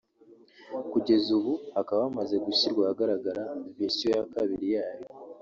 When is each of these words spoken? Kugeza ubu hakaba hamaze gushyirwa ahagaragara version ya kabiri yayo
Kugeza 0.91 1.27
ubu 1.37 1.53
hakaba 1.75 1.99
hamaze 2.07 2.35
gushyirwa 2.45 2.81
ahagaragara 2.85 3.43
version 3.77 4.11
ya 4.17 4.23
kabiri 4.33 4.65
yayo 4.75 5.05